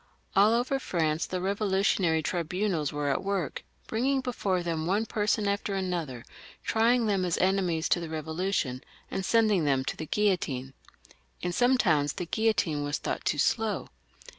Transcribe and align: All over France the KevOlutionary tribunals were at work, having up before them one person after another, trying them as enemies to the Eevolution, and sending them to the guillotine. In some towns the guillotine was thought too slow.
All 0.35 0.51
over 0.55 0.79
France 0.79 1.27
the 1.27 1.37
KevOlutionary 1.39 2.23
tribunals 2.23 2.91
were 2.91 3.11
at 3.11 3.23
work, 3.23 3.63
having 3.87 4.17
up 4.17 4.23
before 4.23 4.63
them 4.63 4.87
one 4.87 5.05
person 5.05 5.47
after 5.47 5.75
another, 5.75 6.25
trying 6.63 7.05
them 7.05 7.23
as 7.23 7.37
enemies 7.37 7.87
to 7.89 7.99
the 7.99 8.07
Eevolution, 8.07 8.81
and 9.11 9.23
sending 9.23 9.63
them 9.63 9.85
to 9.85 9.95
the 9.95 10.07
guillotine. 10.07 10.73
In 11.43 11.53
some 11.53 11.77
towns 11.77 12.13
the 12.13 12.25
guillotine 12.25 12.83
was 12.83 12.97
thought 12.97 13.23
too 13.25 13.37
slow. 13.37 13.89